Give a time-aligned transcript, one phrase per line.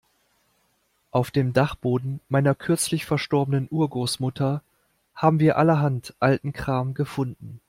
[1.11, 4.63] Auf dem Dachboden meiner kürzlich verstorbenen Urgroßmutter
[5.13, 7.59] haben wir allerhand alten Kram gefunden.